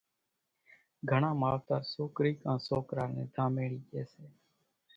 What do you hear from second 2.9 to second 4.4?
نين ڌاميڙِي ڄيَ سي۔